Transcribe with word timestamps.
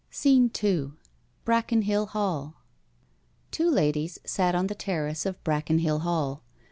SCENE 0.09 0.49
II 0.63 0.93
BRACKENHILL 1.45 2.07
HALL 2.07 2.55
Two 3.51 3.69
ladies 3.69 4.17
sat 4.25 4.55
on 4.55 4.65
the 4.65 4.73
terrace 4.73 5.27
of 5.27 5.43
Brackenhill 5.43 5.99
Hall. 5.99 6.41